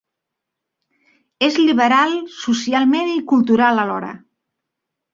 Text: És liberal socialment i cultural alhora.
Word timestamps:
És 1.49 1.59
liberal 1.67 2.17
socialment 2.39 3.15
i 3.21 3.25
cultural 3.35 3.87
alhora. 3.87 4.15